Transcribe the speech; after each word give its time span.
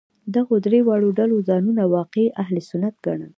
دغو 0.35 0.55
درې 0.65 0.79
واړو 0.87 1.09
ډلو 1.19 1.37
ځانونه 1.49 1.83
واقعي 1.95 2.27
اهل 2.41 2.55
سنت 2.69 2.95
ګڼل. 3.05 3.29